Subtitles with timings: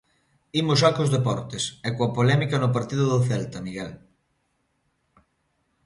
[0.61, 3.91] Imos xa cos deportes, e coa polémica no partido do Celta, Miguel.